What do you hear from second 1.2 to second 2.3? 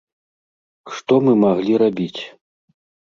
мы маглі рабіць?